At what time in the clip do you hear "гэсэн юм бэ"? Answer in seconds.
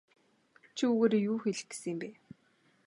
1.69-2.09